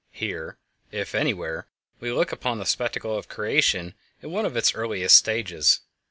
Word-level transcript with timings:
Here, 0.09 0.57
if 0.91 1.13
anywhere, 1.13 1.67
we 1.99 2.11
look 2.11 2.31
upon 2.31 2.57
the 2.57 2.65
spectacle 2.65 3.15
of 3.15 3.27
creation 3.27 3.93
in 4.19 4.31
one 4.31 4.47
of 4.47 4.57
its 4.57 4.73
earliest 4.73 5.15
stages. 5.15 5.81